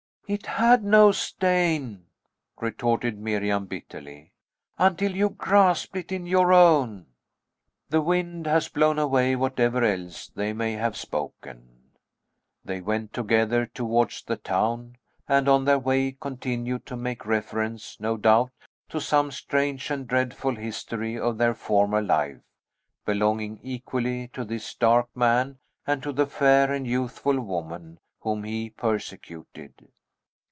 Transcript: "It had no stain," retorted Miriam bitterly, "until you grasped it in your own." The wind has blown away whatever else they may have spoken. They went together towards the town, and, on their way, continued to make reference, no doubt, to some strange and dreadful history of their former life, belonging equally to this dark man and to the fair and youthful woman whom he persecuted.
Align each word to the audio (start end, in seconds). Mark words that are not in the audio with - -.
"It 0.33 0.45
had 0.45 0.81
no 0.85 1.11
stain," 1.11 2.05
retorted 2.57 3.19
Miriam 3.19 3.65
bitterly, 3.65 4.31
"until 4.77 5.13
you 5.13 5.27
grasped 5.31 5.97
it 5.97 6.09
in 6.09 6.25
your 6.25 6.53
own." 6.53 7.07
The 7.89 8.01
wind 8.01 8.47
has 8.47 8.69
blown 8.69 8.97
away 8.97 9.35
whatever 9.35 9.83
else 9.83 10.29
they 10.29 10.53
may 10.53 10.71
have 10.71 10.95
spoken. 10.95 11.89
They 12.63 12.79
went 12.79 13.11
together 13.11 13.65
towards 13.65 14.23
the 14.23 14.37
town, 14.37 14.95
and, 15.27 15.49
on 15.49 15.65
their 15.65 15.79
way, 15.79 16.13
continued 16.17 16.85
to 16.85 16.95
make 16.95 17.25
reference, 17.25 17.99
no 17.99 18.15
doubt, 18.15 18.51
to 18.87 19.01
some 19.01 19.31
strange 19.31 19.91
and 19.91 20.07
dreadful 20.07 20.55
history 20.55 21.19
of 21.19 21.39
their 21.39 21.53
former 21.53 22.01
life, 22.01 22.39
belonging 23.05 23.59
equally 23.61 24.29
to 24.29 24.45
this 24.45 24.73
dark 24.75 25.09
man 25.13 25.59
and 25.85 26.01
to 26.03 26.13
the 26.13 26.25
fair 26.25 26.71
and 26.71 26.87
youthful 26.87 27.37
woman 27.41 27.99
whom 28.21 28.45
he 28.45 28.69
persecuted. 28.69 29.89